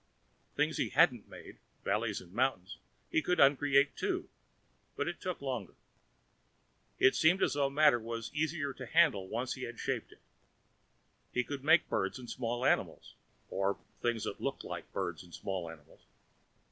Things 0.55 0.77
he 0.77 0.89
hadn't 0.89 1.27
made 1.27 1.59
valleys 1.83 2.21
and 2.21 2.33
mountains 2.33 2.79
he 3.11 3.21
could 3.21 3.39
uncreate, 3.39 3.95
too, 3.95 4.29
but 4.95 5.07
it 5.07 5.21
took 5.21 5.41
longer. 5.43 5.75
It 6.97 7.13
seemed 7.15 7.43
as 7.43 7.53
though 7.53 7.69
matter 7.69 7.99
was 7.99 8.31
easier 8.33 8.73
to 8.73 8.87
handle 8.87 9.27
once 9.27 9.53
he 9.53 9.61
had 9.61 9.77
shaped 9.79 10.11
it. 10.11 10.21
He 11.31 11.43
could 11.43 11.63
make 11.63 11.87
birds 11.87 12.17
and 12.17 12.27
small 12.31 12.65
animals, 12.65 13.13
or 13.51 13.77
things 14.01 14.23
that 14.23 14.41
looked 14.41 14.63
like 14.63 14.91
birds 14.91 15.21
and 15.21 15.35
small 15.35 15.69
animals. 15.69 16.01